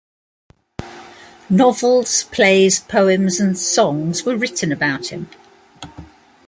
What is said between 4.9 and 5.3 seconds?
him.